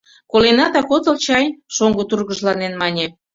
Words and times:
Коленатак 0.31 0.89
отыл 0.95 1.15
чай?— 1.25 1.45
шоҥго 1.75 2.03
тургыжланен 2.09 2.73
мане. 2.81 3.05